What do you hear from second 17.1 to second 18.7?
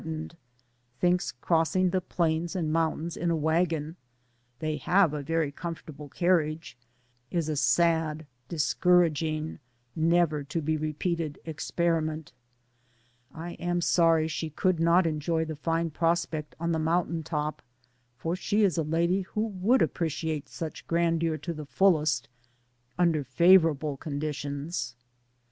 top, for she